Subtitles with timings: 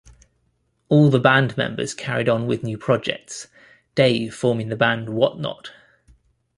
[0.89, 3.49] All the band members carried on with new projects:
[3.93, 5.67] Dave forming the band Wotnot!